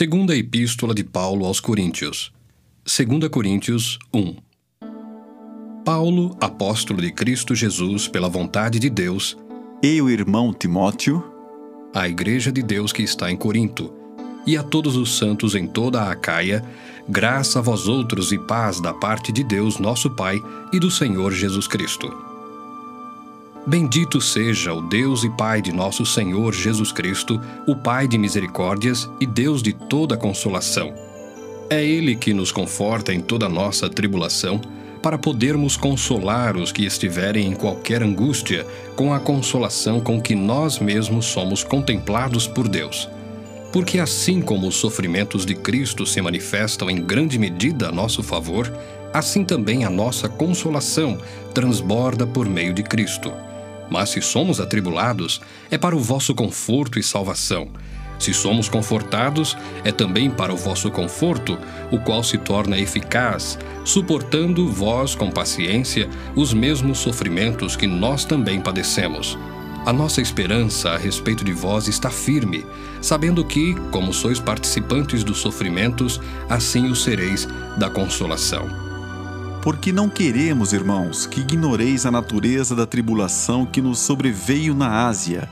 [0.00, 2.32] Segunda Epístola de Paulo aos Coríntios.
[2.86, 4.34] 2 Coríntios 1.
[5.84, 9.36] Paulo, apóstolo de Cristo Jesus pela vontade de Deus,
[9.82, 11.22] e o irmão Timóteo,
[11.94, 13.92] à igreja de Deus que está em Corinto,
[14.46, 16.64] e a todos os santos em toda a Acaia,
[17.06, 20.38] graça a vós outros e paz da parte de Deus, nosso Pai,
[20.72, 22.29] e do Senhor Jesus Cristo.
[23.66, 29.08] Bendito seja o Deus e Pai de nosso Senhor Jesus Cristo, o Pai de misericórdias
[29.20, 30.94] e Deus de toda consolação.
[31.68, 34.60] É Ele que nos conforta em toda nossa tribulação,
[35.02, 40.78] para podermos consolar os que estiverem em qualquer angústia, com a consolação com que nós
[40.78, 43.08] mesmos somos contemplados por Deus.
[43.72, 48.70] Porque assim como os sofrimentos de Cristo se manifestam em grande medida a nosso favor,
[49.12, 51.18] assim também a nossa consolação
[51.54, 53.32] transborda por meio de Cristo.
[53.90, 55.40] Mas se somos atribulados,
[55.70, 57.68] é para o vosso conforto e salvação.
[58.20, 61.58] Se somos confortados, é também para o vosso conforto,
[61.90, 68.60] o qual se torna eficaz, suportando vós com paciência os mesmos sofrimentos que nós também
[68.60, 69.38] padecemos.
[69.86, 72.66] A nossa esperança a respeito de vós está firme,
[73.00, 78.89] sabendo que, como sois participantes dos sofrimentos, assim o sereis da consolação.
[79.62, 85.50] Porque não queremos, irmãos, que ignoreis a natureza da tribulação que nos sobreveio na Ásia,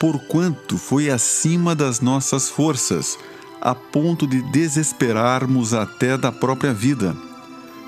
[0.00, 3.16] porquanto foi acima das nossas forças,
[3.60, 7.16] a ponto de desesperarmos até da própria vida.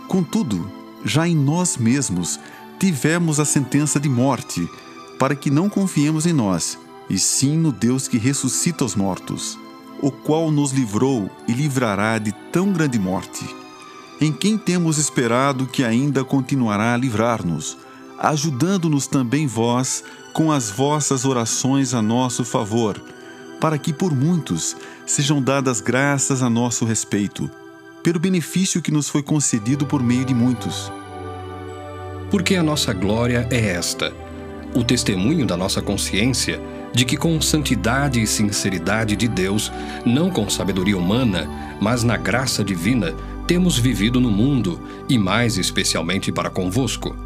[0.06, 0.70] Contudo,
[1.05, 2.39] já em nós mesmos
[2.79, 4.67] tivemos a sentença de morte,
[5.19, 6.79] para que não confiemos em nós,
[7.11, 9.59] e sim no Deus que ressuscita os mortos,
[10.01, 13.45] o qual nos livrou e livrará de tão grande morte
[14.20, 17.78] em quem temos esperado que ainda continuará a livrar-nos,
[18.19, 20.02] ajudando-nos também vós
[20.33, 23.00] com as vossas orações a nosso favor,
[23.61, 27.50] para que por muitos sejam dadas graças a nosso respeito,
[28.02, 30.92] pelo benefício que nos foi concedido por meio de muitos.
[32.30, 34.12] Porque a nossa glória é esta:
[34.74, 36.61] o testemunho da nossa consciência
[36.92, 39.70] de que com santidade e sinceridade de Deus,
[40.05, 41.48] não com sabedoria humana,
[41.80, 43.14] mas na graça divina,
[43.48, 44.79] temos vivido no mundo,
[45.09, 47.17] e mais especialmente para convosco.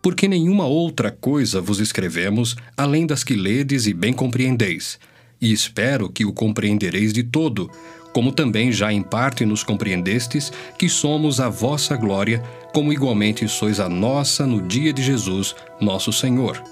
[0.00, 4.98] Porque nenhuma outra coisa vos escrevemos, além das que ledes e bem compreendeis,
[5.38, 7.70] e espero que o compreendereis de todo,
[8.14, 12.42] como também já em parte nos compreendestes, que somos a vossa glória,
[12.72, 16.62] como igualmente sois a nossa no dia de Jesus, nosso Senhor.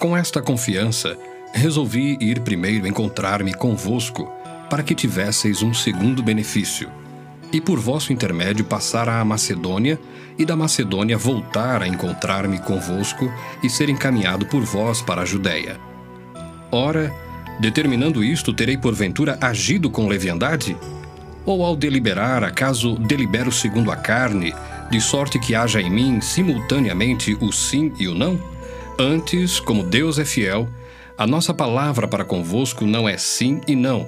[0.00, 1.18] Com esta confiança,
[1.52, 4.32] resolvi ir primeiro encontrar-me convosco,
[4.68, 6.90] para que tivesseis um segundo benefício,
[7.52, 9.98] e por vosso intermédio passar à Macedônia,
[10.38, 15.80] e da Macedônia voltar a encontrar-me convosco e ser encaminhado por vós para a Judéia.
[16.70, 17.12] Ora,
[17.58, 20.76] determinando isto, terei porventura agido com leviandade?
[21.44, 24.54] Ou ao deliberar, acaso delibero segundo a carne,
[24.90, 28.38] de sorte que haja em mim simultaneamente o sim e o não?
[28.98, 30.68] Antes, como Deus é fiel,
[31.16, 34.06] a nossa palavra para convosco não é sim e não,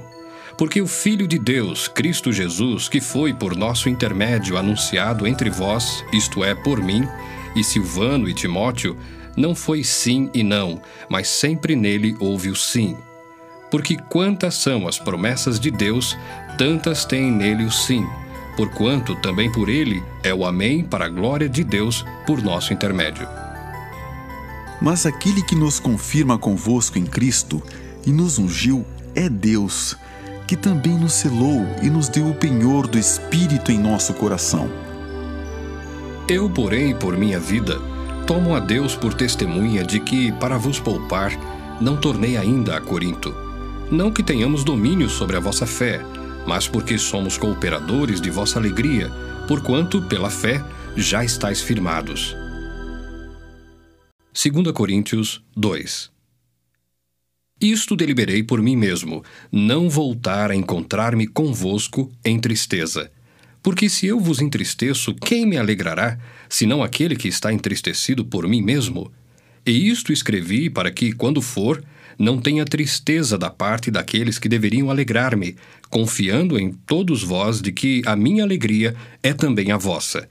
[0.60, 6.04] porque o Filho de Deus, Cristo Jesus, que foi por nosso intermédio anunciado entre vós,
[6.12, 7.08] isto é, por mim,
[7.56, 8.94] e Silvano e Timóteo,
[9.34, 12.94] não foi sim e não, mas sempre nele houve o sim.
[13.70, 16.14] Porque quantas são as promessas de Deus,
[16.58, 18.06] tantas tem nele o sim,
[18.54, 23.26] porquanto também por ele é o Amém para a glória de Deus por nosso intermédio.
[24.78, 27.62] Mas aquele que nos confirma convosco em Cristo
[28.06, 28.84] e nos ungiu
[29.14, 29.96] é Deus
[30.50, 34.68] que também nos selou e nos deu o penhor do Espírito em nosso coração.
[36.28, 37.78] Eu, porém, por minha vida,
[38.26, 41.30] tomo a Deus por testemunha de que, para vos poupar,
[41.80, 43.32] não tornei ainda a Corinto.
[43.92, 46.04] Não que tenhamos domínio sobre a vossa fé,
[46.44, 49.08] mas porque somos cooperadores de vossa alegria,
[49.46, 50.60] porquanto, pela fé,
[50.96, 52.34] já estáis firmados.
[54.34, 56.10] 2 Coríntios 2
[57.60, 59.22] isto deliberei por mim mesmo,
[59.52, 63.10] não voltar a encontrar-me convosco em tristeza.
[63.62, 66.18] Porque se eu vos entristeço, quem me alegrará,
[66.48, 69.12] senão aquele que está entristecido por mim mesmo?
[69.66, 71.84] E isto escrevi para que, quando for,
[72.18, 75.56] não tenha tristeza da parte daqueles que deveriam alegrar-me,
[75.90, 80.28] confiando em todos vós de que a minha alegria é também a vossa.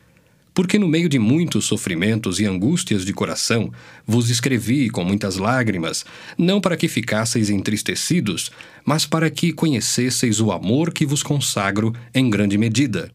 [0.53, 3.71] Porque no meio de muitos sofrimentos e angústias de coração,
[4.05, 6.05] vos escrevi com muitas lágrimas,
[6.37, 8.51] não para que ficasseis entristecidos,
[8.85, 13.11] mas para que conhecesseis o amor que vos consagro em grande medida.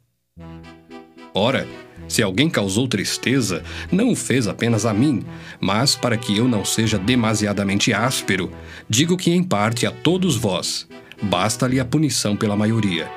[1.34, 1.66] Ora,
[2.08, 5.24] se alguém causou tristeza, não o fez apenas a mim,
[5.60, 8.50] mas para que eu não seja demasiadamente áspero,
[8.88, 10.86] digo que em parte a todos vós,
[11.22, 13.10] basta-lhe a punição pela maioria.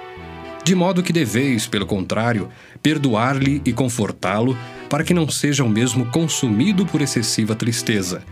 [0.64, 2.50] De modo que deveis, pelo contrário,
[2.82, 4.58] perdoar-lhe e confortá-lo,
[4.90, 8.24] para que não seja o mesmo consumido por excessiva tristeza.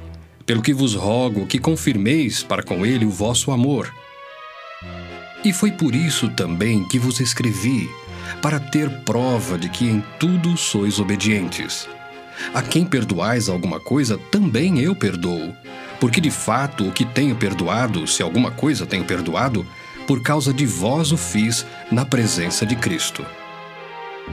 [0.46, 3.94] Pelo que vos rogo que confirmeis para com ele o vosso amor.
[5.44, 7.90] E foi por isso também que vos escrevi,
[8.42, 11.88] para ter prova de que em tudo sois obedientes.
[12.54, 15.54] A quem perdoais alguma coisa, também eu perdoo.
[16.00, 19.66] Porque de fato o que tenho perdoado, se alguma coisa tenho perdoado,
[20.06, 23.26] por causa de vós o fiz na presença de Cristo.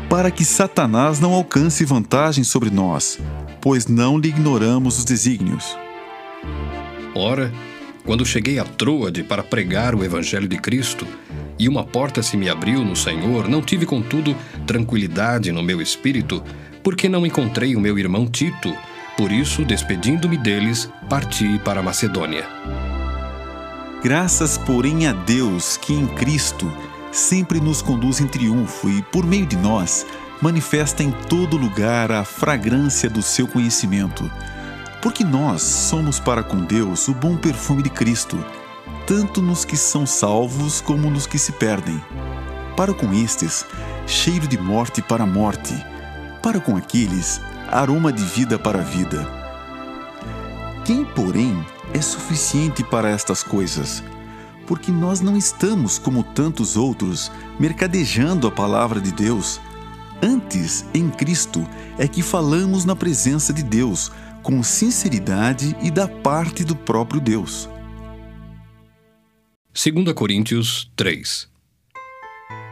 [0.09, 3.19] Para que Satanás não alcance vantagem sobre nós,
[3.61, 5.77] pois não lhe ignoramos os desígnios.
[7.15, 7.53] Ora,
[8.05, 11.07] quando cheguei a Troade para pregar o Evangelho de Cristo,
[11.59, 14.35] e uma porta se me abriu no Senhor, não tive, contudo,
[14.67, 16.43] tranquilidade no meu espírito,
[16.83, 18.75] porque não encontrei o meu irmão Tito.
[19.17, 22.47] Por isso, despedindo-me deles, parti para a Macedônia.
[24.03, 26.73] Graças, porém, a Deus que em Cristo
[27.13, 30.07] sempre nos conduz em triunfo e, por meio de nós,
[30.41, 34.29] manifesta em todo lugar a fragrância do seu conhecimento.
[35.01, 38.43] Porque nós somos para com Deus o bom perfume de Cristo,
[39.07, 42.03] tanto nos que são salvos como nos que se perdem.
[42.77, 43.67] Para com estes,
[44.07, 45.75] cheiro de morte para a morte,
[46.43, 49.29] para com aqueles, aroma de vida para a vida.
[50.85, 51.65] Quem, porém,
[51.95, 54.03] é suficiente para estas coisas?
[54.73, 57.31] Porque nós não estamos, como tantos outros,
[57.61, 59.61] mercadejando a palavra de Deus.
[60.23, 64.11] Antes, em Cristo, é que falamos na presença de Deus,
[64.43, 67.69] com sinceridade e da parte do próprio Deus.
[69.75, 71.51] 2 Coríntios 3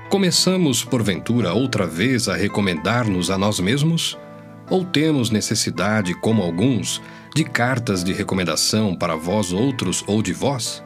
[0.08, 4.18] Começamos, porventura, outra vez a recomendar-nos a nós mesmos?
[4.70, 7.02] Ou temos necessidade, como alguns,
[7.36, 10.82] de cartas de recomendação para vós outros ou de vós?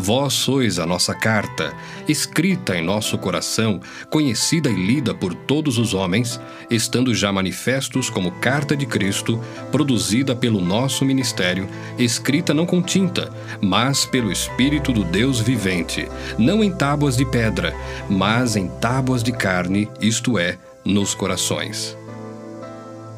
[0.00, 1.74] Vós sois a nossa carta,
[2.06, 6.40] escrita em nosso coração, conhecida e lida por todos os homens,
[6.70, 9.42] estando já manifestos como carta de Cristo,
[9.72, 11.68] produzida pelo nosso ministério,
[11.98, 13.28] escrita não com tinta,
[13.60, 16.08] mas pelo Espírito do Deus vivente,
[16.38, 17.74] não em tábuas de pedra,
[18.08, 21.98] mas em tábuas de carne, isto é, nos corações.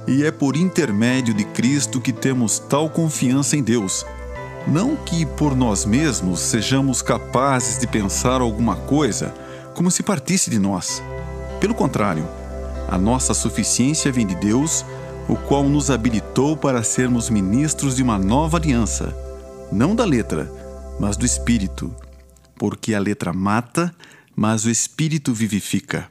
[0.08, 4.02] E é por intermédio de Cristo que temos tal confiança em Deus
[4.66, 9.34] não que por nós mesmos sejamos capazes de pensar alguma coisa
[9.74, 11.02] como se partisse de nós.
[11.60, 12.26] Pelo contrário,
[12.88, 14.84] a nossa suficiência vem de Deus,
[15.28, 19.14] o qual nos habilitou para sermos ministros de uma nova aliança,
[19.70, 20.50] não da letra,
[20.98, 21.94] mas do Espírito,
[22.58, 23.94] porque a letra mata,
[24.34, 26.08] mas o Espírito vivifica.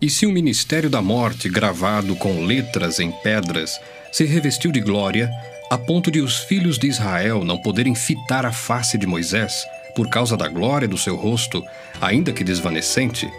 [0.00, 3.80] E se o ministério da morte, gravado com letras em pedras,
[4.12, 5.30] se revestiu de glória,
[5.70, 10.08] a ponto de os filhos de Israel não poderem fitar a face de Moisés, por
[10.08, 11.62] causa da glória do seu rosto,
[12.00, 13.30] ainda que desvanecente,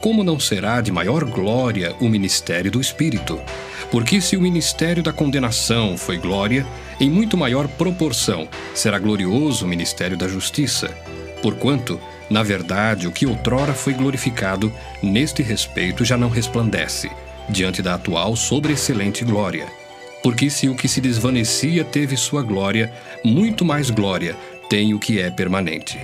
[0.00, 3.40] como não será de maior glória o ministério do Espírito?
[3.90, 6.66] Porque se o ministério da condenação foi glória,
[6.98, 10.88] em muito maior proporção será glorioso o ministério da justiça.
[11.42, 14.72] Porquanto, na verdade, o que outrora foi glorificado,
[15.02, 17.10] neste respeito já não resplandece,
[17.48, 19.83] diante da atual sobreexcelente glória
[20.24, 22.90] porque se o que se desvanecia teve sua glória,
[23.22, 24.34] muito mais glória
[24.70, 26.00] tem o que é permanente.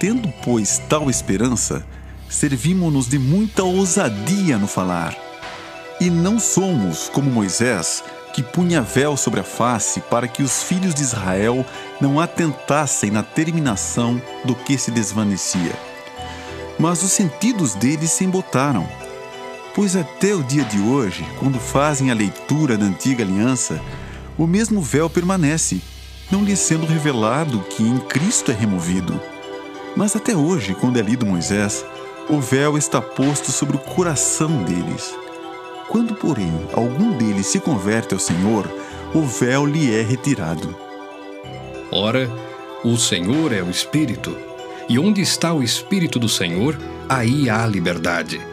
[0.00, 1.86] Tendo, pois, tal esperança,
[2.28, 5.16] servimos-nos de muita ousadia no falar.
[6.00, 8.02] E não somos como Moisés,
[8.34, 11.64] que punha véu sobre a face para que os filhos de Israel
[12.00, 15.72] não atentassem na terminação do que se desvanecia.
[16.80, 18.88] Mas os sentidos deles se embotaram
[19.74, 23.80] Pois até o dia de hoje, quando fazem a leitura da antiga aliança,
[24.36, 25.80] o mesmo véu permanece,
[26.30, 29.18] não lhe sendo revelado que em Cristo é removido.
[29.96, 31.84] Mas até hoje, quando é lido Moisés,
[32.28, 35.14] o véu está posto sobre o coração deles.
[35.88, 38.70] Quando, porém, algum deles se converte ao Senhor,
[39.14, 40.74] o véu lhe é retirado.
[41.90, 42.30] Ora,
[42.84, 44.36] o Senhor é o Espírito,
[44.88, 48.51] e onde está o Espírito do Senhor, aí há liberdade.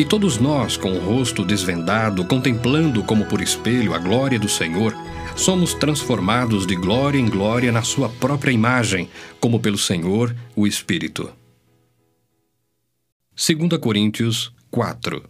[0.00, 4.96] E todos nós, com o rosto desvendado, contemplando como por espelho a glória do Senhor,
[5.36, 11.30] somos transformados de glória em glória na Sua própria imagem, como pelo Senhor, o Espírito.
[13.36, 15.22] 2 Coríntios 4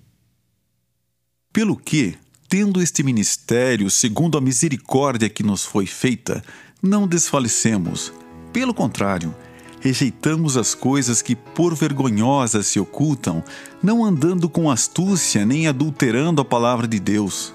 [1.52, 2.16] Pelo que,
[2.48, 6.44] tendo este ministério segundo a misericórdia que nos foi feita,
[6.80, 8.12] não desfalecemos.
[8.52, 9.34] Pelo contrário,
[9.80, 13.42] rejeitamos as coisas que por vergonhosas se ocultam,
[13.82, 17.52] não andando com astúcia nem adulterando a palavra de Deus.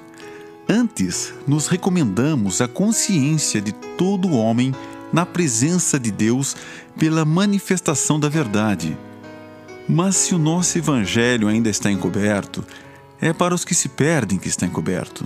[0.68, 4.74] Antes, nos recomendamos a consciência de todo homem
[5.14, 6.56] na presença de Deus
[6.98, 8.98] pela manifestação da verdade.
[9.88, 12.66] Mas se o nosso evangelho ainda está encoberto,
[13.22, 15.26] é para os que se perdem que está encoberto,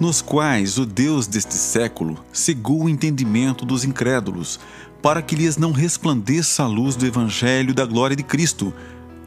[0.00, 4.58] nos quais o Deus deste século cegou o entendimento dos incrédulos,
[5.02, 8.72] para que lhes não resplandeça a luz do evangelho da glória de Cristo,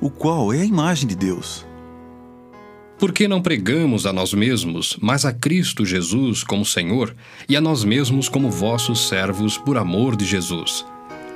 [0.01, 1.65] o qual é a imagem de Deus.
[2.97, 7.15] Por que não pregamos a nós mesmos, mas a Cristo Jesus como Senhor,
[7.47, 10.83] e a nós mesmos como vossos servos por amor de Jesus?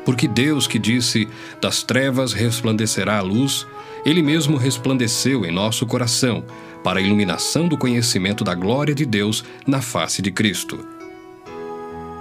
[0.05, 1.27] Porque Deus que disse:
[1.61, 3.67] Das trevas resplandecerá a luz,
[4.05, 6.43] ele mesmo resplandeceu em nosso coração,
[6.83, 10.83] para a iluminação do conhecimento da glória de Deus na face de Cristo.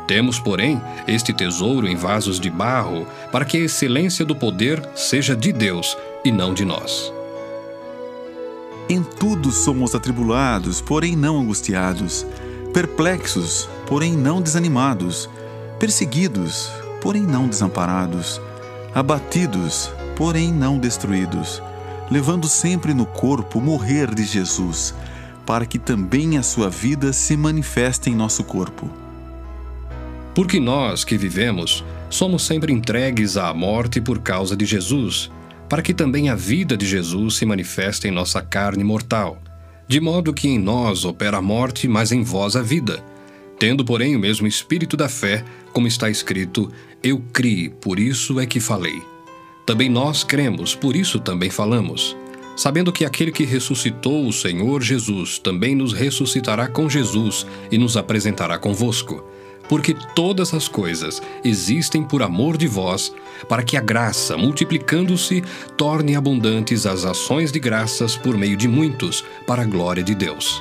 [0.07, 5.37] Temos, porém, este tesouro em vasos de barro, para que a excelência do poder seja
[5.37, 7.13] de Deus e não de nós.
[8.89, 12.27] Em tudo somos atribulados, porém não angustiados,
[12.75, 15.31] perplexos, porém não desanimados,
[15.79, 16.69] perseguidos,
[17.01, 18.41] porém não desamparados,
[18.95, 21.63] abatidos, porém não destruídos,
[22.11, 24.95] levando sempre no corpo o morrer de Jesus,
[25.47, 28.91] para que também a sua vida se manifeste em nosso corpo.
[30.35, 35.31] Porque nós que vivemos somos sempre entregues à morte por causa de Jesus
[35.71, 39.39] para que também a vida de Jesus se manifeste em nossa carne mortal,
[39.87, 43.01] de modo que em nós opera a morte, mas em vós a vida.
[43.61, 48.47] Tendo, porém, o mesmo espírito da fé, como está escrito: Eu criei, por isso é
[48.47, 49.03] que falei.
[49.67, 52.17] Também nós cremos, por isso também falamos.
[52.57, 57.97] Sabendo que aquele que ressuscitou o Senhor Jesus também nos ressuscitará com Jesus e nos
[57.97, 59.23] apresentará convosco
[59.71, 63.15] porque todas as coisas existem por amor de vós,
[63.49, 65.45] para que a graça, multiplicando-se,
[65.77, 70.61] torne abundantes as ações de graças por meio de muitos, para a glória de Deus.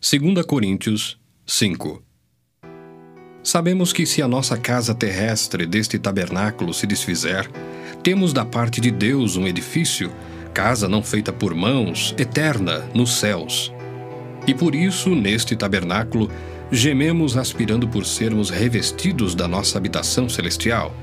[0.00, 2.02] 2 Coríntios 5
[3.42, 7.50] Sabemos que se a nossa casa terrestre deste tabernáculo se desfizer,
[8.02, 10.12] temos da parte de Deus um edifício,
[10.54, 13.72] casa não feita por mãos, eterna, nos céus
[14.48, 16.30] e por isso, neste tabernáculo,
[16.72, 20.94] gememos aspirando por sermos revestidos da nossa habitação celestial,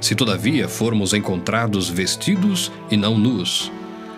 [0.00, 3.70] se todavia formos encontrados vestidos e não nus.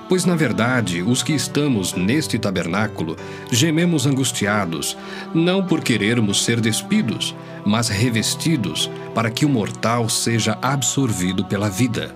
[0.08, 3.16] Pois, na verdade, os que estamos neste tabernáculo
[3.50, 4.96] gememos angustiados,
[5.34, 7.34] não por querermos ser despidos,
[7.64, 12.14] mas revestidos, para que o mortal seja absorvido pela vida.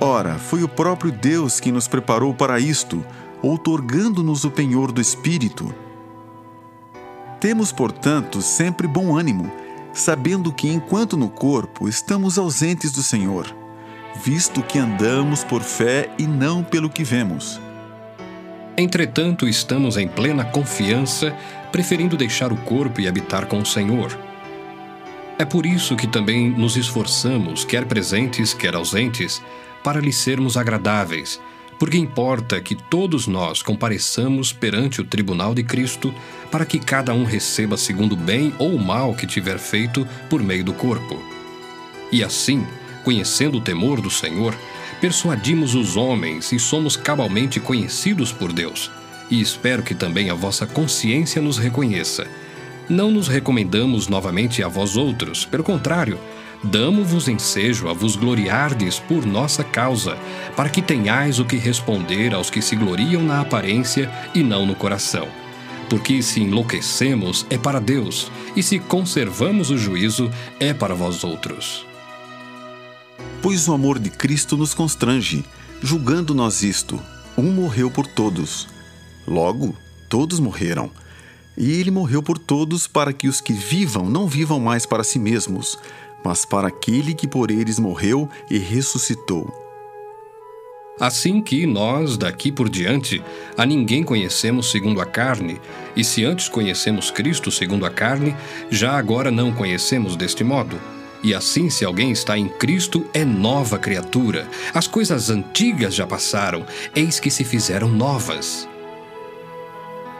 [0.00, 3.04] Ora, foi o próprio Deus que nos preparou para isto
[3.42, 5.72] outorgando-nos o penhor do Espírito.
[7.40, 9.50] Temos, portanto, sempre bom ânimo,
[9.92, 13.54] sabendo que, enquanto no corpo, estamos ausentes do Senhor,
[14.24, 17.60] visto que andamos por fé e não pelo que vemos.
[18.76, 21.36] Entretanto, estamos em plena confiança,
[21.72, 24.18] preferindo deixar o corpo e habitar com o Senhor.
[25.38, 29.42] É por isso que também nos esforçamos, quer presentes, quer ausentes,
[29.82, 31.40] para lhe sermos agradáveis
[31.78, 36.12] porque importa que todos nós compareçamos perante o tribunal de Cristo,
[36.50, 40.42] para que cada um receba segundo o bem ou o mal que tiver feito por
[40.42, 41.22] meio do corpo.
[42.10, 42.66] E assim,
[43.08, 44.54] conhecendo o temor do Senhor,
[45.00, 48.90] persuadimos os homens e somos cabalmente conhecidos por Deus.
[49.30, 52.26] E espero que também a vossa consciência nos reconheça.
[52.86, 56.18] Não nos recomendamos novamente a vós outros, pelo contrário,
[56.62, 60.14] damo-vos ensejo a vos gloriardes por nossa causa,
[60.54, 64.74] para que tenhais o que responder aos que se gloriam na aparência e não no
[64.74, 65.28] coração.
[65.88, 71.87] Porque se enlouquecemos é para Deus, e se conservamos o juízo é para vós outros.
[73.40, 75.44] Pois o amor de Cristo nos constrange,
[75.80, 77.00] julgando nós isto:
[77.36, 78.66] um morreu por todos.
[79.26, 79.76] Logo,
[80.08, 80.90] todos morreram.
[81.56, 85.18] E ele morreu por todos para que os que vivam não vivam mais para si
[85.18, 85.78] mesmos,
[86.24, 89.52] mas para aquele que por eles morreu e ressuscitou.
[91.00, 93.22] Assim que nós, daqui por diante,
[93.56, 95.60] a ninguém conhecemos segundo a carne,
[95.94, 98.34] e se antes conhecemos Cristo segundo a carne,
[98.68, 100.76] já agora não conhecemos deste modo.
[101.22, 104.48] E assim, se alguém está em Cristo, é nova criatura.
[104.72, 108.68] As coisas antigas já passaram, eis que se fizeram novas.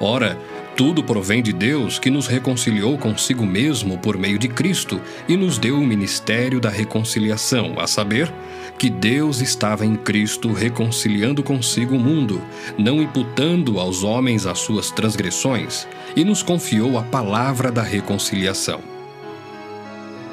[0.00, 0.38] Ora,
[0.78, 5.58] Tudo provém de Deus que nos reconciliou consigo mesmo por meio de Cristo e nos
[5.58, 8.32] deu o ministério da reconciliação, a saber,
[8.78, 12.40] que Deus estava em Cristo reconciliando consigo o mundo,
[12.78, 18.97] não imputando aos homens as suas transgressões, e nos confiou a palavra da reconciliação.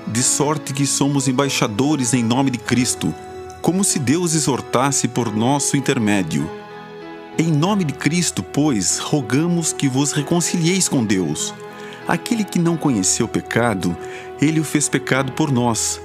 [0.08, 3.14] De sorte que somos embaixadores em nome de Cristo,
[3.62, 6.50] como se Deus exortasse por nosso intermédio.
[7.40, 11.54] Em nome de Cristo, pois, rogamos que vos reconcilieis com Deus.
[12.08, 13.98] Aquele que não conheceu pecado,
[14.40, 16.00] ele o fez pecado por nós,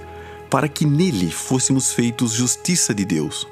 [0.48, 3.46] para que nele fôssemos feitos justiça de Deus.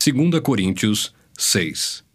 [0.00, 2.05] 2 Coríntios 6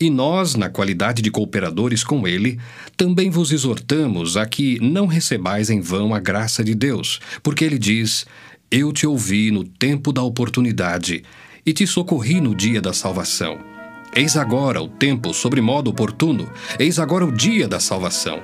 [0.00, 2.58] E nós, na qualidade de cooperadores com ele,
[2.96, 7.78] também vos exortamos a que não recebais em vão a graça de Deus, porque ele
[7.78, 8.26] diz:
[8.68, 11.22] Eu te ouvi no tempo da oportunidade
[11.64, 13.56] e te socorri no dia da salvação.
[14.16, 18.42] Eis agora o tempo sobre modo oportuno, eis agora o dia da salvação.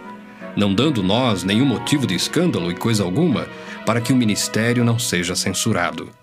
[0.57, 3.49] Não dando nós nenhum motivo de escândalo e coisa alguma,
[3.85, 6.20] para que o ministério não seja censurado.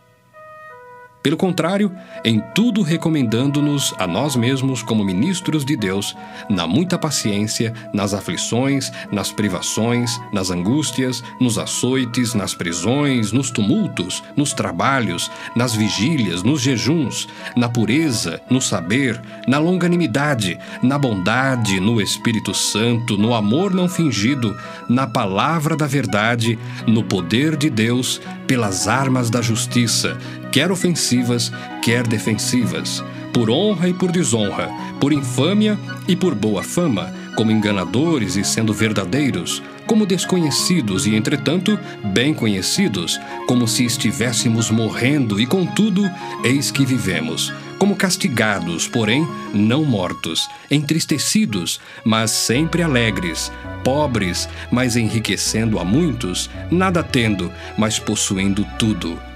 [1.28, 1.92] Pelo contrário,
[2.24, 6.16] em tudo recomendando-nos a nós mesmos como ministros de Deus,
[6.50, 14.24] na muita paciência, nas aflições, nas privações, nas angústias, nos açoites, nas prisões, nos tumultos,
[14.38, 22.00] nos trabalhos, nas vigílias, nos jejuns, na pureza, no saber, na longanimidade, na bondade, no
[22.00, 24.56] Espírito Santo, no amor não fingido,
[24.88, 26.58] na palavra da verdade,
[26.88, 30.18] no poder de Deus, pelas armas da justiça,
[30.52, 31.52] quer ofensivas,
[31.82, 35.78] quer defensivas, por honra e por desonra, por infâmia
[36.08, 43.20] e por boa fama, como enganadores e sendo verdadeiros, como desconhecidos e, entretanto, bem conhecidos,
[43.48, 46.10] como se estivéssemos morrendo e, contudo,
[46.44, 53.52] eis que vivemos, como castigados, porém não mortos, entristecidos, mas sempre alegres,
[53.84, 59.27] pobres, mas enriquecendo a muitos, nada tendo, mas possuindo tudo.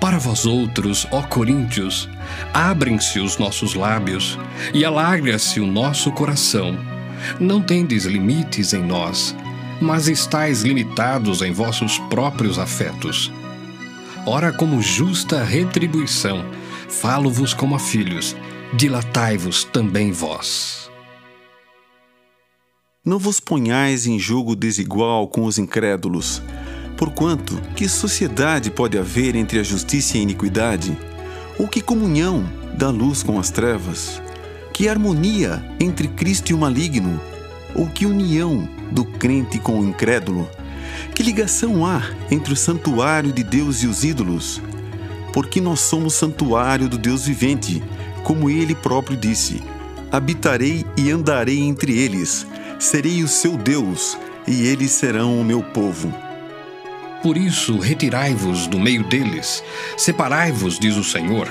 [0.00, 2.08] Para vós outros, ó Coríntios,
[2.52, 4.38] abrem-se os nossos lábios
[4.74, 6.78] e alagra-se o nosso coração.
[7.40, 9.34] Não tendes limites em nós,
[9.80, 13.32] mas estáis limitados em vossos próprios afetos.
[14.26, 16.44] Ora, como justa retribuição,
[16.88, 18.36] falo-vos como a filhos,
[18.74, 20.90] dilatai-vos também vós.
[23.04, 26.42] Não vos ponhais em julgo desigual com os incrédulos
[26.96, 30.96] Porquanto, que sociedade pode haver entre a justiça e a iniquidade?
[31.58, 34.20] Ou que comunhão da luz com as trevas?
[34.72, 37.20] Que harmonia entre Cristo e o maligno?
[37.74, 40.48] Ou que união do crente com o incrédulo?
[41.14, 44.62] Que ligação há entre o santuário de Deus e os ídolos?
[45.34, 47.82] Porque nós somos santuário do Deus vivente,
[48.22, 49.62] como ele próprio disse:
[50.10, 52.46] Habitarei e andarei entre eles,
[52.78, 56.25] serei o seu Deus, e eles serão o meu povo.
[57.22, 59.62] Por isso, retirai-vos do meio deles,
[59.96, 61.48] separai-vos, diz o Senhor.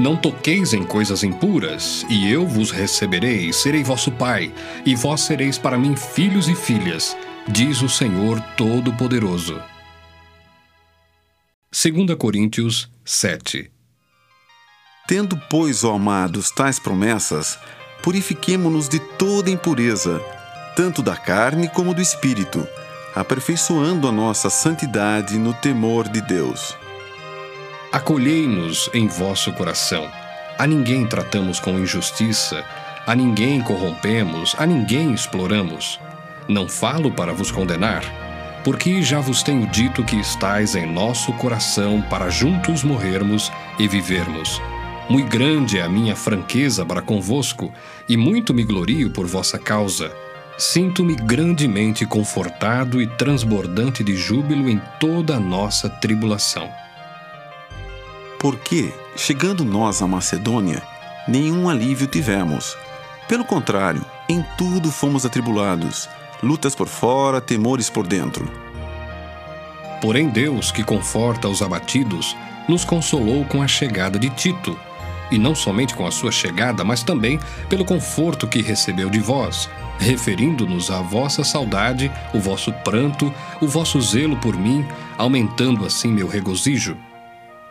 [0.00, 4.52] Não toqueis em coisas impuras, e eu vos receberei, serei vosso Pai,
[4.86, 9.60] e vós sereis para mim filhos e filhas, diz o Senhor Todo-Poderoso.
[11.70, 13.70] 2 Coríntios 7
[15.06, 17.58] Tendo, pois, ó amados, tais promessas,
[18.02, 20.20] purifiquemo-nos de toda impureza,
[20.74, 22.66] tanto da carne como do espírito
[23.14, 26.76] aperfeiçoando a nossa santidade no temor de Deus.
[27.92, 30.10] Acolhei-nos em vosso coração.
[30.58, 32.64] A ninguém tratamos com injustiça,
[33.06, 36.00] a ninguém corrompemos, a ninguém exploramos.
[36.48, 38.02] Não falo para vos condenar,
[38.64, 44.60] porque já vos tenho dito que estais em nosso coração para juntos morrermos e vivermos.
[45.08, 47.70] Muito grande é a minha franqueza para convosco,
[48.08, 50.10] e muito me glorio por vossa causa
[50.58, 56.70] Sinto-me grandemente confortado e transbordante de júbilo em toda a nossa tribulação.
[58.38, 60.82] Porque, chegando nós à Macedônia,
[61.26, 62.76] nenhum alívio tivemos.
[63.28, 66.08] Pelo contrário, em tudo fomos atribulados,
[66.42, 68.48] lutas por fora, temores por dentro.
[70.00, 72.36] Porém, Deus, que conforta os abatidos,
[72.68, 74.78] nos consolou com a chegada de Tito,
[75.30, 79.68] e não somente com a sua chegada, mas também pelo conforto que recebeu de vós
[79.98, 86.26] referindo-nos à vossa saudade, o vosso pranto, o vosso zelo por mim, aumentando assim meu
[86.26, 86.96] regozijo.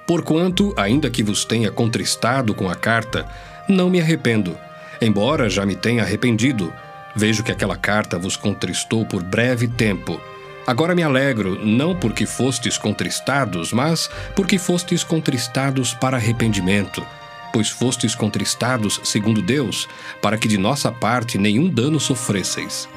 [0.07, 3.25] Porquanto, ainda que vos tenha contristado com a carta,
[3.67, 4.57] não me arrependo,
[5.01, 6.73] embora já me tenha arrependido.
[7.15, 10.19] Vejo que aquela carta vos contristou por breve tempo.
[10.65, 17.05] Agora me alegro, não porque fostes contristados, mas porque fostes contristados para arrependimento
[17.53, 19.87] pois fostes contristados segundo Deus,
[20.21, 22.87] para que de nossa parte nenhum dano sofresseis.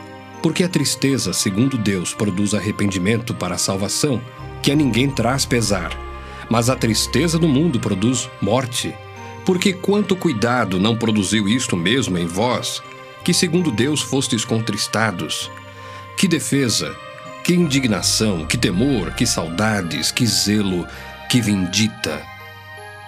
[0.42, 4.20] Porque a tristeza, segundo Deus, produz arrependimento para a salvação,
[4.62, 5.90] que a ninguém traz pesar.
[6.50, 8.94] Mas a tristeza do mundo produz morte.
[9.44, 12.82] Porque quanto cuidado não produziu isto mesmo em vós,
[13.24, 15.50] que segundo Deus fostes contristados?
[16.16, 16.94] Que defesa,
[17.42, 20.86] que indignação, que temor, que saudades, que zelo,
[21.28, 22.33] que vindita.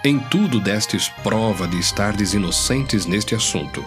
[0.07, 3.83] Em tudo destes prova de estardes inocentes neste assunto.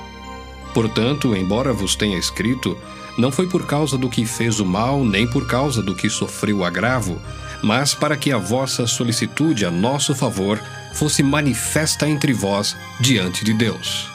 [0.74, 2.76] Portanto, embora vos tenha escrito,
[3.16, 6.59] não foi por causa do que fez o mal, nem por causa do que sofreu
[6.59, 7.18] o agravo,
[7.62, 10.61] mas para que a vossa solicitude a nosso favor
[10.92, 14.06] fosse manifesta entre vós diante de Deus.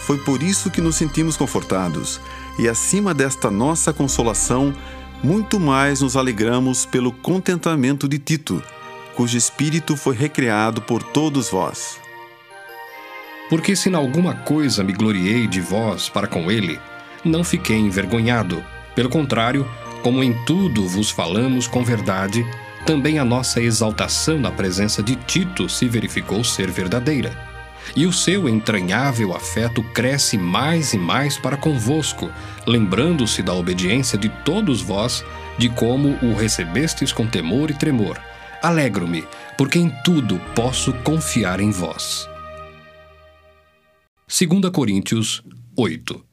[0.00, 2.18] Foi por isso que nos sentimos confortados,
[2.58, 4.74] e acima desta nossa consolação,
[5.22, 8.62] muito mais nos alegramos pelo contentamento de Tito,
[9.18, 11.98] cujo espírito foi recriado por todos vós.
[13.50, 16.78] Porque se em alguma coisa me gloriei de vós para com ele,
[17.24, 18.64] não fiquei envergonhado.
[18.94, 19.68] Pelo contrário,
[20.04, 22.46] como em tudo vos falamos com verdade,
[22.86, 27.36] também a nossa exaltação na presença de Tito se verificou ser verdadeira.
[27.96, 32.30] E o seu entranhável afeto cresce mais e mais para convosco,
[32.64, 35.24] lembrando-se da obediência de todos vós,
[35.58, 38.16] de como o recebestes com temor e tremor.
[38.62, 39.24] Alegro-me,
[39.56, 42.28] porque em tudo posso confiar em vós.
[44.28, 45.42] 2 Coríntios
[45.76, 46.28] 8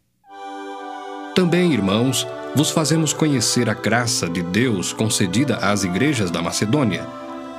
[1.35, 7.05] também, irmãos, vos fazemos conhecer a graça de Deus concedida às igrejas da Macedônia,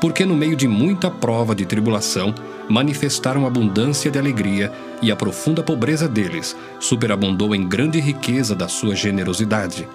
[0.00, 2.34] porque no meio de muita prova de tribulação
[2.70, 8.96] manifestaram abundância de alegria e a profunda pobreza deles superabundou em grande riqueza da sua
[8.96, 9.86] generosidade.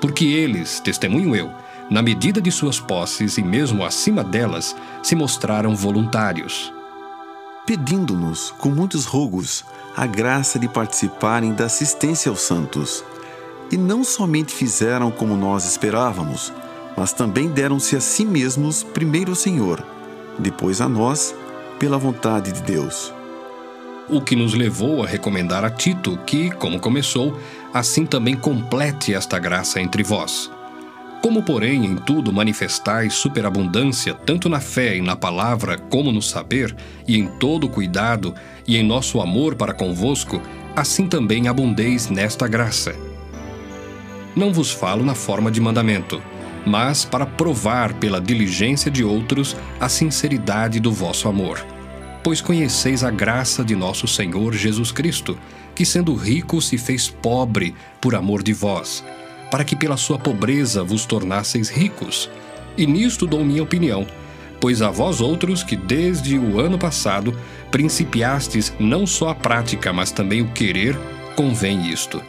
[0.00, 1.52] Porque eles, testemunho eu,
[1.90, 6.72] na medida de suas posses e mesmo acima delas, se mostraram voluntários.
[7.64, 9.64] Pedindo-nos, com muitos rogos,
[9.96, 13.04] a graça de participarem da assistência aos santos
[13.70, 16.52] e não somente fizeram como nós esperávamos,
[16.96, 19.84] mas também deram-se a si mesmos primeiro ao Senhor,
[20.38, 21.34] depois a nós,
[21.78, 23.12] pela vontade de Deus.
[24.08, 27.36] O que nos levou a recomendar a Tito que, como começou,
[27.74, 30.50] assim também complete esta graça entre vós.
[31.26, 36.72] Como, porém, em tudo manifestais superabundância, tanto na fé e na palavra, como no saber,
[37.04, 38.32] e em todo cuidado,
[38.64, 40.40] e em nosso amor para convosco,
[40.76, 42.94] assim também abundeis nesta graça
[44.36, 46.22] não vos falo na forma de mandamento,
[46.66, 51.66] mas para provar pela diligência de outros a sinceridade do vosso amor.
[52.22, 55.38] Pois conheceis a graça de nosso Senhor Jesus Cristo,
[55.74, 59.02] que sendo rico se fez pobre por amor de vós,
[59.50, 62.30] para que pela sua pobreza vos tornasseis ricos.
[62.76, 64.06] E nisto dou minha opinião,
[64.60, 67.36] pois a vós outros que desde o ano passado
[67.70, 70.98] principiastes não só a prática, mas também o querer,
[71.34, 72.22] convém isto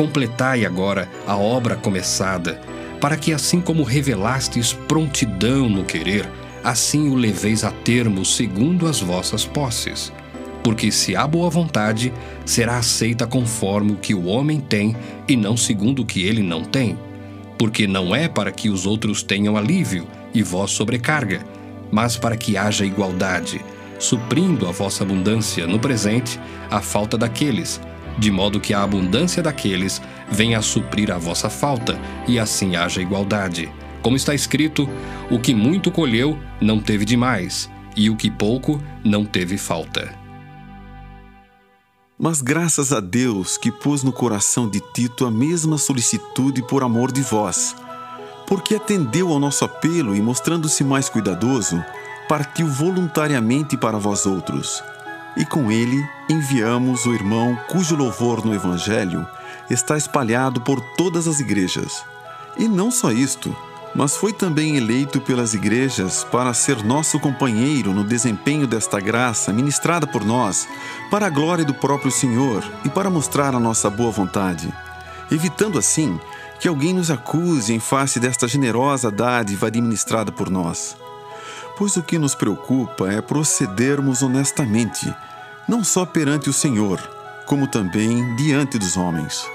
[0.00, 2.58] completai agora a obra começada,
[3.02, 6.26] para que, assim como revelastes prontidão no querer,
[6.64, 10.10] assim o leveis a termo segundo as vossas posses.
[10.62, 12.12] Porque se há boa vontade,
[12.44, 14.94] será aceita conforme o que o homem tem
[15.26, 16.98] e não segundo o que ele não tem.
[17.58, 21.44] Porque não é para que os outros tenham alívio e vós sobrecarga,
[21.90, 23.60] mas para que haja igualdade,
[23.98, 26.38] suprindo a vossa abundância no presente
[26.70, 27.80] a falta daqueles
[28.20, 33.00] de modo que a abundância daqueles venha a suprir a vossa falta, e assim haja
[33.00, 33.72] igualdade.
[34.02, 34.88] Como está escrito:
[35.30, 40.19] o que muito colheu não teve demais, e o que pouco não teve falta.
[42.22, 47.10] Mas graças a Deus que pôs no coração de Tito a mesma solicitude por amor
[47.10, 47.74] de vós,
[48.46, 51.82] porque atendeu ao nosso apelo e, mostrando-se mais cuidadoso,
[52.28, 54.82] partiu voluntariamente para vós outros
[55.36, 59.26] e com ele enviamos o irmão cujo louvor no Evangelho
[59.68, 62.04] está espalhado por todas as igrejas.
[62.58, 63.54] E não só isto,
[63.94, 70.06] mas foi também eleito pelas igrejas para ser nosso companheiro no desempenho desta graça ministrada
[70.06, 70.68] por nós,
[71.10, 74.72] para a glória do próprio Senhor e para mostrar a nossa boa vontade,
[75.30, 76.18] evitando assim
[76.58, 80.96] que alguém nos acuse em face desta generosa dádiva administrada por nós
[81.80, 85.10] pois o que nos preocupa é procedermos honestamente,
[85.66, 87.00] não só perante o Senhor,
[87.46, 89.46] como também diante dos homens.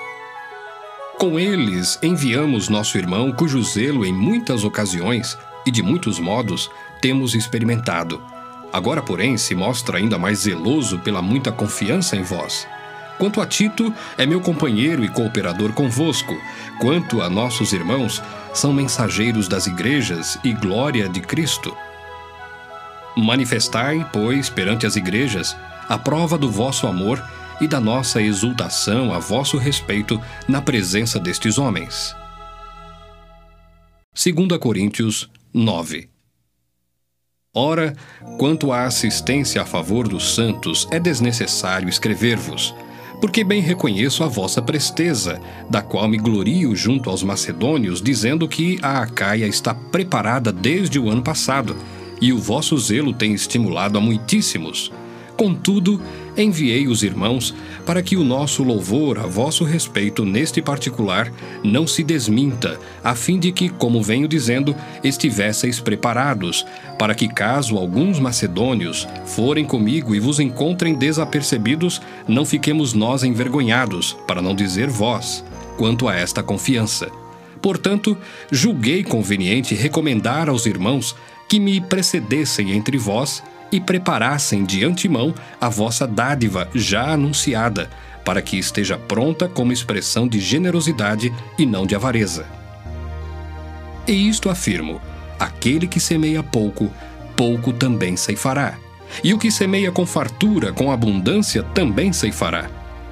[1.17, 6.69] Com eles enviamos nosso irmão, cujo zelo em muitas ocasiões e de muitos modos
[7.01, 8.21] temos experimentado.
[8.71, 12.67] Agora, porém, se mostra ainda mais zeloso pela muita confiança em vós.
[13.17, 16.36] Quanto a Tito, é meu companheiro e cooperador convosco.
[16.82, 18.21] Quanto a nossos irmãos,
[18.54, 21.75] são mensageiros das igrejas e glória de Cristo.
[23.15, 25.56] Manifestai, pois, perante as igrejas,
[25.88, 27.23] a prova do vosso amor
[27.62, 32.15] e da nossa exultação a vosso respeito na presença destes homens.
[34.13, 36.10] 2 Coríntios 9
[37.58, 37.96] Ora,
[38.38, 42.76] quanto à assistência a favor dos santos, é desnecessário escrever-vos,
[43.22, 45.39] porque bem reconheço a vossa presteza,
[45.70, 51.10] da qual me glorio junto aos macedônios, dizendo que a Acaia está preparada desde o
[51.10, 51.78] ano passado,
[52.22, 54.91] e o vosso zelo tem estimulado a muitíssimos.
[55.38, 56.02] Contudo,
[56.38, 57.54] enviei os irmãos
[57.86, 61.32] para que o nosso louvor a vosso respeito neste particular
[61.63, 66.65] não se desminta, a fim de que, como venho dizendo, estivesseis preparados,
[66.98, 74.17] para que, caso alguns macedônios forem comigo e vos encontrem desapercebidos, não fiquemos nós envergonhados,
[74.28, 75.43] para não dizer vós,
[75.78, 77.10] quanto a esta confiança.
[77.62, 78.17] Portanto,
[78.52, 81.15] julguei conveniente recomendar aos irmãos
[81.48, 87.89] que me precedessem entre vós e preparassem de antemão a vossa dádiva já anunciada,
[88.23, 92.45] para que esteja pronta como expressão de generosidade e não de avareza.
[94.08, 95.01] E isto afirmo:
[95.39, 96.91] aquele que semeia pouco,
[97.36, 98.78] pouco também ceifará.
[99.23, 102.69] E o que semeia com fartura, com abundância, também ceifará.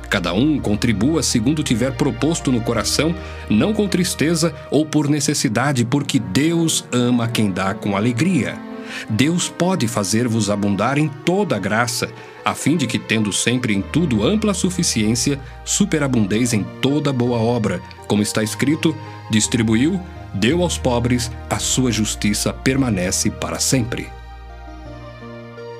[0.09, 3.15] Cada um contribua segundo tiver proposto no coração,
[3.49, 8.72] não com tristeza ou por necessidade, porque Deus ama quem dá com alegria.
[9.09, 12.09] Deus pode fazer-vos abundar em toda graça,
[12.43, 17.81] a fim de que, tendo sempre em tudo ampla suficiência, superabundeis em toda boa obra,
[18.07, 18.95] como está escrito:
[19.29, 19.99] distribuiu,
[20.33, 24.09] deu aos pobres, a sua justiça permanece para sempre.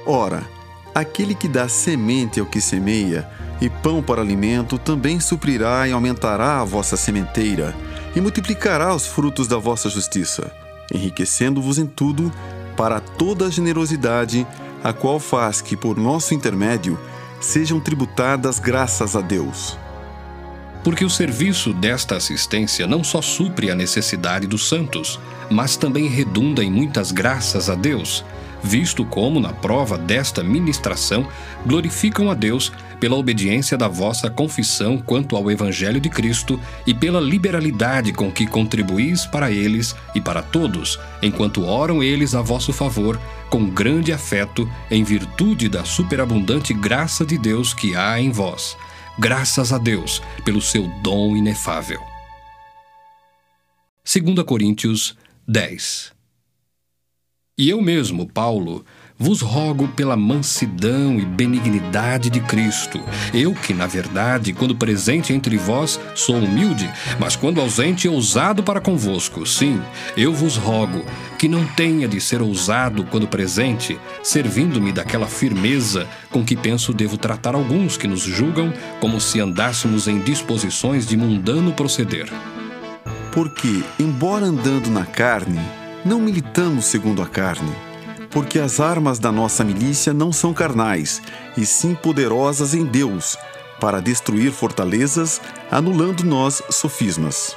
[0.06, 0.43] Ora,
[0.93, 3.28] aquele que dá semente ao que semeia,
[3.62, 7.73] e pão para alimento, também suprirá e aumentará a vossa sementeira,
[8.15, 10.52] e multiplicará os frutos da vossa justiça,
[10.93, 12.32] enriquecendo-vos em tudo
[12.75, 14.45] para toda a generosidade,
[14.83, 16.99] a qual faz que, por nosso intermédio,
[17.39, 19.77] sejam tributadas graças a Deus.
[20.83, 26.63] Porque o serviço desta assistência não só supre a necessidade dos santos, mas também redunda
[26.63, 28.25] em muitas graças a Deus,
[28.62, 31.27] visto como, na prova desta ministração,
[31.65, 32.71] glorificam a Deus
[33.04, 38.48] pela obediência da vossa confissão quanto ao Evangelho de Cristo e pela liberalidade com que
[38.48, 44.72] contribuís para eles e para todos, enquanto oram eles a vosso favor, com grande afeto,
[44.89, 48.78] em virtude da superabundante graça de Deus que há em vós.
[49.20, 52.00] Graças a Deus pelo seu dom inefável.
[54.06, 55.13] 2 Coríntios
[55.46, 56.13] 10
[57.56, 58.84] e eu mesmo, Paulo,
[59.17, 62.99] vos rogo pela mansidão e benignidade de Cristo.
[63.34, 68.82] Eu que, na verdade, quando presente entre vós, sou humilde, mas quando ausente, ousado para
[68.82, 69.45] convosco.
[69.45, 69.82] Sim,
[70.17, 71.04] eu vos rogo
[71.38, 77.17] que não tenha de ser ousado quando presente, servindo-me daquela firmeza com que penso devo
[77.17, 82.30] tratar alguns que nos julgam como se andássemos em disposições de mundano proceder.
[83.32, 85.60] Porque, embora andando na carne,
[86.06, 87.71] não militamos segundo a carne,
[88.34, 91.22] porque as armas da nossa milícia não são carnais,
[91.56, 93.38] e sim poderosas em Deus,
[93.80, 97.56] para destruir fortalezas, anulando nós sofismas.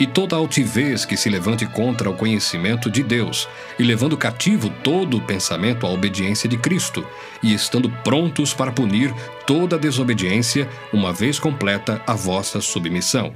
[0.00, 5.18] E toda altivez que se levante contra o conhecimento de Deus, e levando cativo todo
[5.18, 7.06] o pensamento à obediência de Cristo,
[7.40, 9.14] e estando prontos para punir
[9.46, 13.32] toda desobediência, uma vez completa a vossa submissão.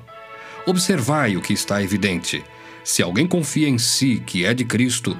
[0.66, 2.42] Observai o que está evidente
[2.84, 5.16] se alguém confia em si que é de Cristo,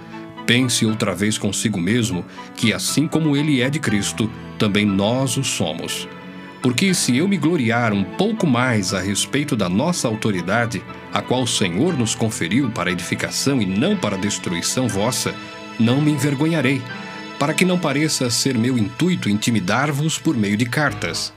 [0.47, 5.45] pense outra vez consigo mesmo que, assim como ele é de Cristo, também nós o
[5.45, 6.09] somos.
[6.63, 11.43] Porque se eu me gloriar um pouco mais a respeito da nossa autoridade, a qual
[11.43, 15.35] o Senhor nos conferiu para edificação e não para destruição vossa,
[15.79, 16.81] não me envergonharei,
[17.39, 21.35] para que não pareça ser meu intuito intimidar-vos por meio de cartas.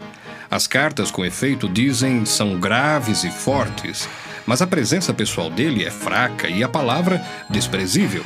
[0.50, 4.08] As cartas, com efeito, dizem são graves e fortes,
[4.46, 8.24] mas a presença pessoal dele é fraca e a palavra desprezível.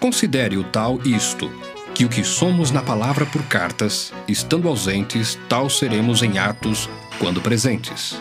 [0.00, 1.50] Considere o tal isto,
[1.92, 7.40] que o que somos na palavra por cartas, estando ausentes, tal seremos em atos quando
[7.40, 8.16] presentes.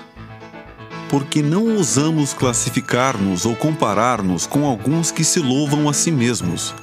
[1.08, 6.74] Porque não ousamos classificar-nos ou comparar-nos com alguns que se louvam a si mesmos.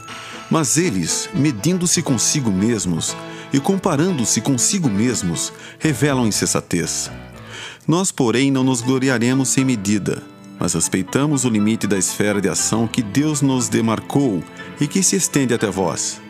[0.48, 3.16] Mas eles, medindo-se consigo mesmos
[3.52, 7.11] e comparando-se consigo mesmos, revelam insensatez.
[7.87, 10.22] Nós, porém, não nos gloriaremos sem medida
[10.59, 14.42] mas respeitamos o limite da esfera de ação que Deus nos demarcou
[14.80, 16.20] e que se estende até vós.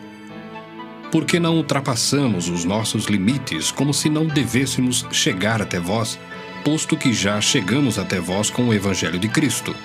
[1.11, 6.19] Porque não ultrapassamos os nossos limites como se não devêssemos chegar até vós,
[6.63, 9.75] posto que já chegamos até vós com o Evangelho de Cristo.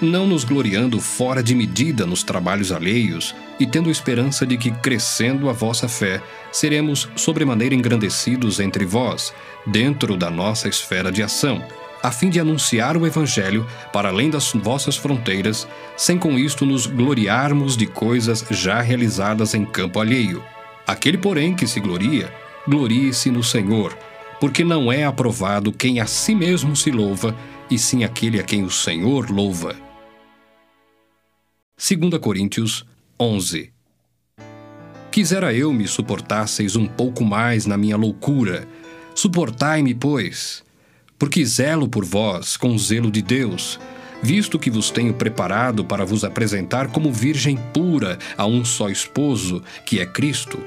[0.00, 5.48] não nos gloriando fora de medida nos trabalhos alheios e tendo esperança de que, crescendo
[5.48, 6.20] a vossa fé,
[6.50, 9.32] seremos sobremaneira engrandecidos entre vós,
[9.64, 11.64] dentro da nossa esfera de ação,
[12.02, 16.86] a fim de anunciar o Evangelho para além das vossas fronteiras, sem com isto nos
[16.86, 20.42] gloriarmos de coisas já realizadas em campo alheio.
[20.86, 22.32] Aquele, porém, que se gloria,
[22.66, 23.96] glorie-se no Senhor,
[24.40, 27.36] porque não é aprovado quem a si mesmo se louva,
[27.70, 29.76] e sim aquele a quem o Senhor louva.
[31.78, 32.84] 2 Coríntios
[33.18, 33.72] 11
[35.12, 38.66] Quisera eu me suportasseis um pouco mais na minha loucura.
[39.14, 40.64] Suportai-me, pois,
[41.22, 43.78] porque zelo por vós com zelo de Deus,
[44.20, 49.62] visto que vos tenho preparado para vos apresentar como virgem pura a um só esposo,
[49.86, 50.58] que é Cristo.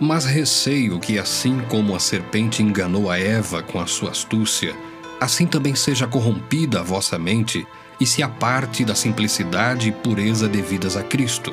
[0.00, 4.74] Mas receio que, assim como a serpente enganou a Eva com a sua astúcia,
[5.20, 7.66] assim também seja corrompida a vossa mente
[8.00, 11.52] e se aparte da simplicidade e pureza devidas a Cristo.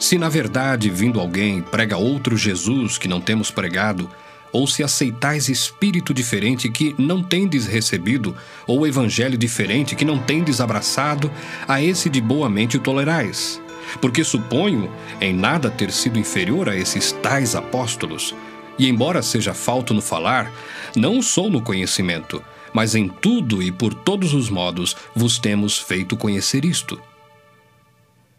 [0.00, 4.10] Se na verdade, vindo alguém, prega outro Jesus que não temos pregado,
[4.52, 10.60] ou se aceitais espírito diferente que não tendes recebido, ou evangelho diferente que não tendes
[10.60, 11.30] abraçado,
[11.66, 13.60] a esse de boa mente tolerais.
[14.00, 18.34] Porque suponho em nada ter sido inferior a esses tais apóstolos,
[18.78, 20.52] e embora seja falto no falar,
[20.94, 26.16] não sou no conhecimento, mas em tudo e por todos os modos vos temos feito
[26.16, 27.00] conhecer isto.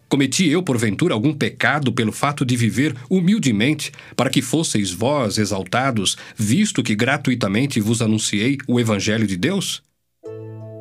[0.09, 6.17] Cometi eu, porventura, algum pecado pelo fato de viver humildemente, para que fosseis vós exaltados,
[6.35, 9.83] visto que gratuitamente vos anunciei o Evangelho de Deus?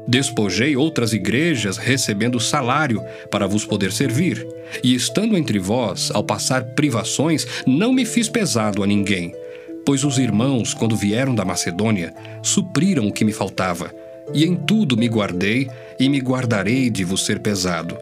[0.09, 4.47] Despojei outras igrejas recebendo salário para vos poder servir,
[4.83, 9.35] e estando entre vós, ao passar privações, não me fiz pesado a ninguém,
[9.85, 13.95] pois os irmãos, quando vieram da Macedônia, supriram o que me faltava,
[14.33, 15.69] e em tudo me guardei
[16.01, 17.95] e me guardarei de vos ser pesado.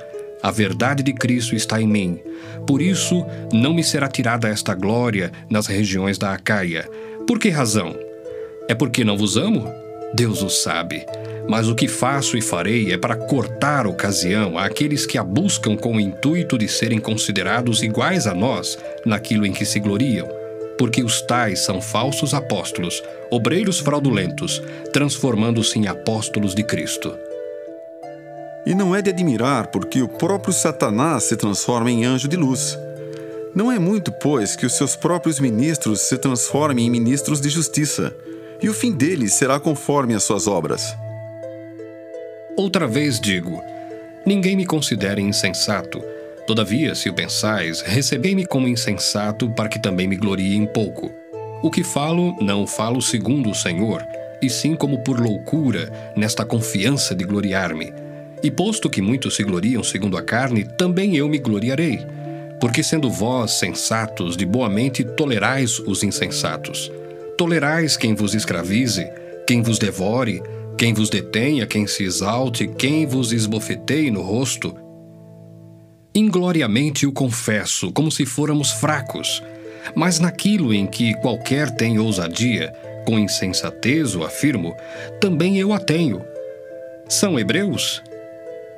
[0.46, 2.20] A verdade de Cristo está em mim.
[2.68, 6.88] Por isso, não me será tirada esta glória nas regiões da Acaia.
[7.26, 7.96] Por que razão?
[8.68, 9.68] É porque não vos amo?
[10.14, 11.04] Deus o sabe.
[11.48, 15.96] Mas o que faço e farei é para cortar ocasião àqueles que a buscam com
[15.96, 20.28] o intuito de serem considerados iguais a nós naquilo em que se gloriam
[20.78, 27.16] porque os tais são falsos apóstolos, obreiros fraudulentos, transformando-se em apóstolos de Cristo.
[28.66, 32.76] E não é de admirar, porque o próprio Satanás se transforma em anjo de luz.
[33.54, 38.14] Não é muito, pois, que os seus próprios ministros se transformem em ministros de justiça,
[38.60, 40.94] e o fim deles será conforme as suas obras.
[42.56, 43.62] Outra vez digo:
[44.26, 46.02] ninguém me considere insensato
[46.46, 51.10] Todavia, se o pensais, recebei-me como insensato para que também me glorie em pouco.
[51.60, 54.06] O que falo, não falo segundo o Senhor,
[54.40, 57.92] e sim como por loucura, nesta confiança de gloriar-me.
[58.42, 62.00] E posto que muitos se gloriam segundo a carne, também eu me gloriarei.
[62.60, 66.90] Porque sendo vós sensatos, de boa mente tolerais os insensatos.
[67.36, 69.06] Tolerais quem vos escravize,
[69.46, 70.42] quem vos devore,
[70.78, 74.74] quem vos detenha, quem se exalte, quem vos esbofeteie no rosto,
[76.16, 79.42] Ingloriamente o confesso, como se fôramos fracos.
[79.94, 82.72] Mas naquilo em que qualquer tem ousadia,
[83.04, 84.74] com insensatez o afirmo,
[85.20, 86.24] também eu a tenho.
[87.06, 88.02] São hebreus?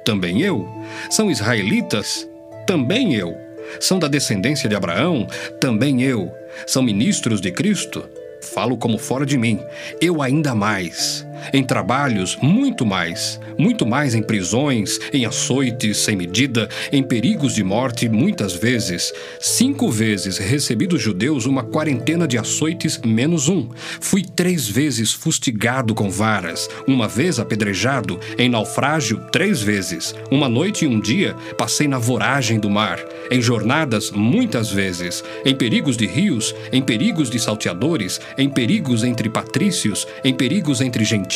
[0.05, 0.69] Também eu.
[1.11, 2.29] São israelitas?
[2.67, 3.37] Também eu.
[3.81, 5.27] São da descendência de Abraão?
[5.61, 6.33] Também eu.
[6.67, 8.09] São ministros de Cristo?
[8.41, 9.61] Falo como fora de mim.
[10.01, 11.27] Eu ainda mais.
[11.53, 13.40] Em trabalhos, muito mais.
[13.59, 19.12] Muito mais em prisões, em açoites sem medida, em perigos de morte, muitas vezes.
[19.40, 23.68] Cinco vezes recebi dos judeus uma quarentena de açoites menos um.
[24.01, 30.14] Fui três vezes fustigado com varas, uma vez apedrejado, em naufrágio três vezes.
[30.31, 32.98] Uma noite e um dia passei na voragem do mar,
[33.31, 39.29] em jornadas muitas vezes, em perigos de rios, em perigos de salteadores, em perigos entre
[39.29, 41.28] patrícios, em perigos entre gentios,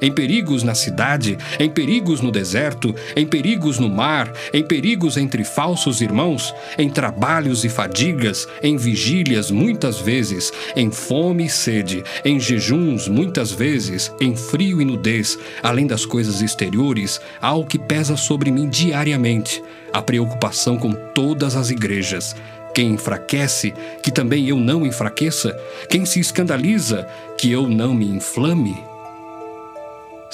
[0.00, 5.44] em perigos na cidade, em perigos no deserto, em perigos no mar, em perigos entre
[5.44, 12.38] falsos irmãos, em trabalhos e fadigas, em vigílias muitas vezes, em fome e sede, em
[12.38, 18.16] jejuns muitas vezes, em frio e nudez, além das coisas exteriores, há o que pesa
[18.16, 22.34] sobre mim diariamente, a preocupação com todas as igrejas
[22.74, 25.56] quem enfraquece, que também eu não enfraqueça?
[25.88, 27.06] Quem se escandaliza,
[27.38, 28.93] que eu não me inflame?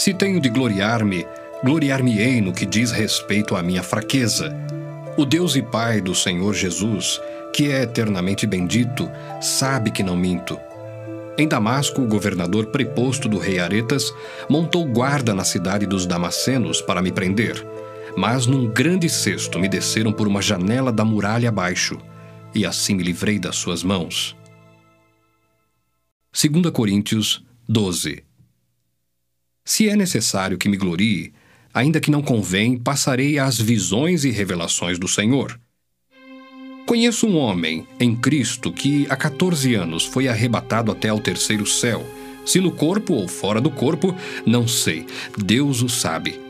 [0.00, 1.26] Se tenho de gloriar-me,
[1.62, 4.50] gloriar-me-ei no que diz respeito à minha fraqueza.
[5.14, 7.20] O Deus e Pai do Senhor Jesus,
[7.54, 9.10] que é eternamente bendito,
[9.42, 10.58] sabe que não minto.
[11.36, 14.10] Em Damasco, o governador preposto do rei Aretas
[14.48, 17.62] montou guarda na cidade dos Damascenos para me prender.
[18.16, 21.98] mas num grande cesto me desceram por uma janela da muralha abaixo,
[22.54, 24.34] e assim me livrei das suas mãos.
[26.32, 28.29] 2 Coríntios 12
[29.70, 31.32] Se é necessário que me glorie,
[31.72, 35.60] ainda que não convém, passarei às visões e revelações do Senhor.
[36.84, 42.04] Conheço um homem em Cristo que há 14 anos foi arrebatado até ao terceiro céu.
[42.44, 44.12] Se no corpo ou fora do corpo,
[44.44, 45.06] não sei,
[45.38, 46.40] Deus o sabe.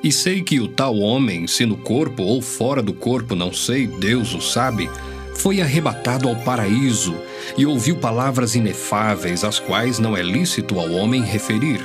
[0.00, 3.88] E sei que o tal homem, se no corpo ou fora do corpo, não sei,
[3.88, 4.88] Deus o sabe,
[5.34, 7.16] foi arrebatado ao paraíso
[7.58, 11.80] e ouviu palavras inefáveis, as quais não é lícito ao homem referir.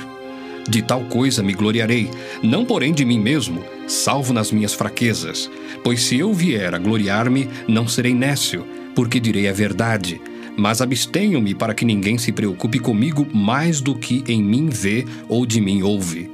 [0.68, 2.10] De tal coisa me gloriarei,
[2.42, 5.50] não porém de mim mesmo, salvo nas minhas fraquezas.
[5.82, 10.20] Pois se eu vier a gloriar-me, não serei nécio, porque direi a verdade.
[10.58, 15.46] Mas abstenho-me para que ninguém se preocupe comigo mais do que em mim vê ou
[15.46, 16.30] de mim ouve.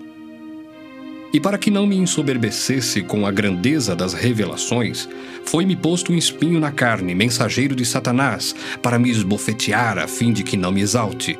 [1.32, 5.08] E para que não me ensoberbecesse com a grandeza das revelações,
[5.44, 10.42] foi-me posto um espinho na carne, mensageiro de Satanás, para me esbofetear a fim de
[10.42, 11.38] que não me exalte.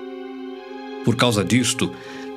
[1.05, 1.93] Por causa disto,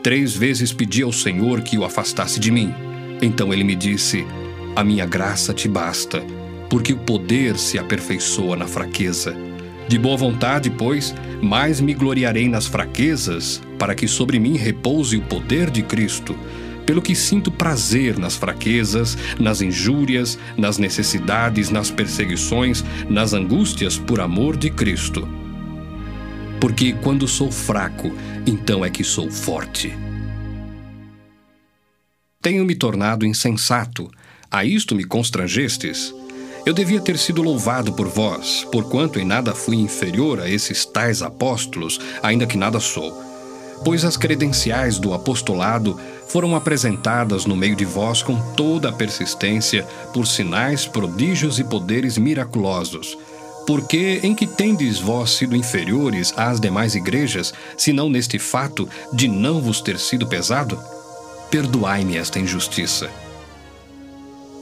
[0.08, 2.74] Três vezes pedi ao Senhor que o afastasse de mim.
[3.22, 4.26] Então ele me disse:
[4.74, 6.24] A minha graça te basta,
[6.70, 9.36] porque o poder se aperfeiçoa na fraqueza.
[9.86, 15.22] De boa vontade, pois, mais me gloriarei nas fraquezas, para que sobre mim repouse o
[15.24, 16.38] poder de Cristo.
[16.86, 24.22] Pelo que sinto prazer nas fraquezas, nas injúrias, nas necessidades, nas perseguições, nas angústias por
[24.22, 25.28] amor de Cristo
[26.60, 28.12] porque quando sou fraco,
[28.46, 29.96] então é que sou forte.
[32.42, 34.10] Tenho me tornado insensato,
[34.50, 36.14] a isto me constrangestes.
[36.66, 41.22] Eu devia ter sido louvado por vós, porquanto em nada fui inferior a esses tais
[41.22, 43.26] apóstolos, ainda que nada sou.
[43.86, 49.84] Pois as credenciais do apostolado foram apresentadas no meio de vós com toda a persistência,
[50.14, 53.18] por sinais, prodígios e poderes miraculosos
[53.68, 59.62] porque em que tendes vós sido inferiores às demais igrejas, senão neste fato de não
[59.62, 60.82] vos ter sido pesado?
[61.52, 63.12] Perdoai-me esta injustiça.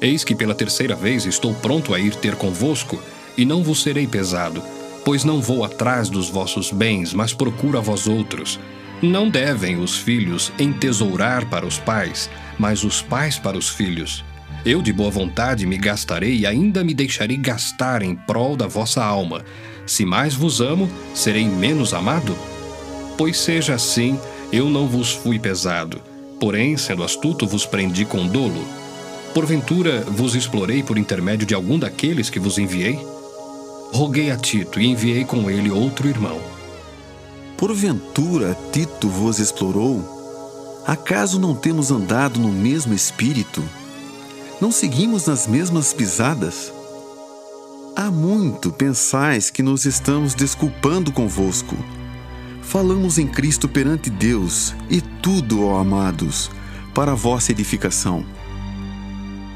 [0.02, 3.00] Eis que pela terceira vez estou pronto a ir ter convosco,
[3.38, 4.64] e não vos serei pesado,
[5.04, 8.60] pois não vou atrás dos vossos bens, mas procuro a vós outros.
[9.04, 12.28] Não devem os filhos entesourar para os pais,
[12.58, 14.24] mas os pais para os filhos.
[14.66, 19.04] Eu de boa vontade me gastarei e ainda me deixarei gastar em prol da vossa
[19.04, 19.46] alma.
[19.86, 22.36] Se mais vos amo, serei menos amado?
[23.16, 24.20] Pois seja assim,
[24.52, 26.02] eu não vos fui pesado.
[26.40, 28.66] Porém, sendo astuto, vos prendi com dolo.
[29.36, 32.98] Porventura, vos explorei por intermédio de algum daqueles que vos enviei?
[33.94, 36.42] Roguei a Tito e enviei com ele outro irmão.
[37.56, 40.84] Porventura, Tito vos explorou?
[40.88, 43.64] Acaso não temos andado no mesmo espírito?
[44.62, 46.74] Não seguimos nas mesmas pisadas?
[47.94, 51.76] Há muito pensais que nos estamos desculpando convosco.
[52.62, 56.50] Falamos em Cristo perante Deus e tudo, ó amados,
[56.94, 58.26] para a vossa edificação.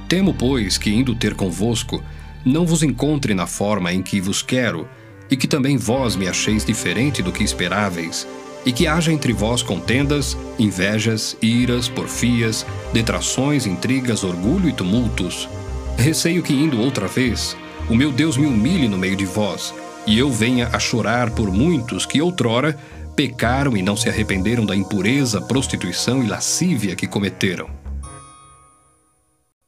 [0.10, 2.04] Temo, pois, que indo ter convosco,
[2.46, 4.86] não vos encontre na forma em que vos quero,
[5.32, 8.28] e que também vós me acheis diferente do que esperáveis,
[8.70, 12.64] e que haja entre vós contendas, invejas, iras, porfias,
[12.94, 15.50] detrações, intrigas, orgulho e tumultos.
[15.98, 17.58] Receio que, indo outra vez,
[17.90, 19.74] o meu Deus me humilhe no meio de vós,
[20.06, 22.80] e eu venha a chorar por muitos que outrora
[23.16, 27.68] pecaram e não se arrependeram da impureza, prostituição e lascívia que cometeram.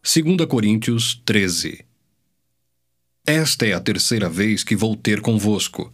[0.03, 1.83] 2 Coríntios 13
[3.25, 5.91] Esta é a terceira vez que vou ter convosco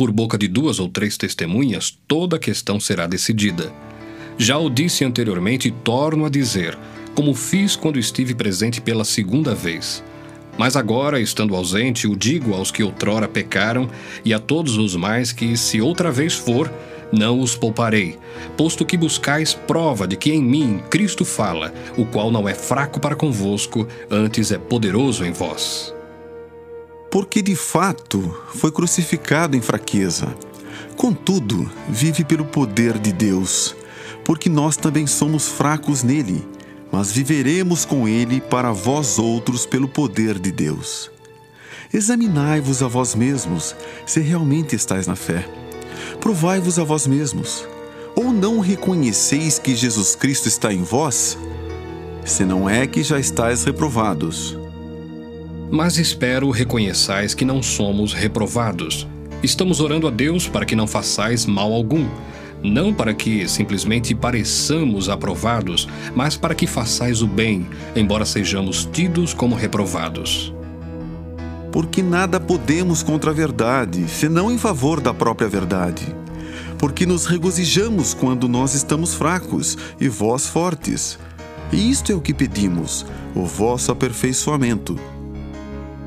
[0.00, 3.70] por boca de duas ou três testemunhas, toda a questão será decidida.
[4.38, 6.78] Já o disse anteriormente e torno a dizer,
[7.14, 10.02] como fiz quando estive presente pela segunda vez.
[10.56, 13.90] Mas agora, estando ausente, o digo aos que outrora pecaram
[14.24, 16.72] e a todos os mais que, se outra vez for,
[17.12, 18.18] não os pouparei,
[18.56, 22.98] posto que buscais prova de que em mim Cristo fala, o qual não é fraco
[22.98, 25.92] para convosco, antes é poderoso em vós
[27.10, 30.34] porque de fato foi crucificado em fraqueza.
[30.96, 33.74] Contudo, vive pelo poder de Deus,
[34.24, 36.46] porque nós também somos fracos nele,
[36.92, 41.10] mas viveremos com ele para vós outros pelo poder de Deus.
[41.92, 43.74] Examinai-vos a vós mesmos,
[44.06, 45.48] se realmente estáis na fé.
[46.20, 47.66] Provai-vos a vós mesmos.
[48.14, 51.36] Ou não reconheceis que Jesus Cristo está em vós?
[52.24, 54.56] Se não é que já estáis reprovados.
[55.72, 59.06] Mas espero reconheçais que não somos reprovados.
[59.40, 62.08] Estamos orando a Deus para que não façais mal algum,
[62.60, 69.32] não para que simplesmente pareçamos aprovados, mas para que façais o bem, embora sejamos tidos
[69.32, 70.52] como reprovados.
[71.70, 76.04] Porque nada podemos contra a verdade, senão em favor da própria verdade.
[76.78, 81.16] Porque nos regozijamos quando nós estamos fracos e vós fortes.
[81.72, 83.06] E isto é o que pedimos,
[83.36, 84.98] o vosso aperfeiçoamento.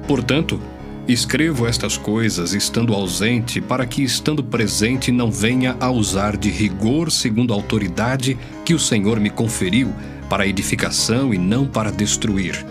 [0.08, 0.60] Portanto,
[1.06, 7.12] Escrevo estas coisas estando ausente, para que, estando presente, não venha a usar de rigor
[7.12, 9.94] segundo a autoridade que o Senhor me conferiu,
[10.30, 12.66] para edificação e não para destruir.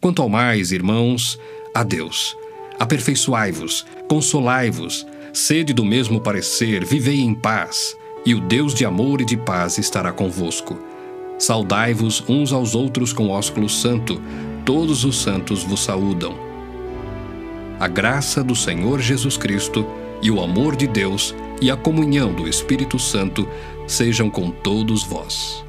[0.00, 1.38] Quanto ao mais, irmãos,
[1.74, 2.34] a Deus.
[2.80, 7.94] Aperfeiçoai-vos, consolai-vos, sede do mesmo parecer, vivei em paz,
[8.24, 10.78] e o Deus de amor e de paz estará convosco.
[11.38, 14.20] Saudai-vos uns aos outros com ósculo santo
[14.64, 16.34] todos os santos vos saúdam.
[17.78, 19.86] A graça do Senhor Jesus Cristo
[20.22, 23.48] e o amor de Deus e a comunhão do Espírito Santo
[23.86, 25.63] sejam com todos vós.